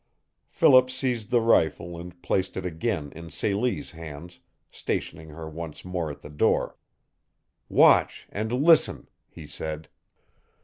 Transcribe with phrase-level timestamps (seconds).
[0.49, 4.39] Philip seized the rifle and placed it again in Celie's hands,
[4.71, 6.75] stationing her once more at the door.
[7.69, 9.89] "Watch and listen," he said.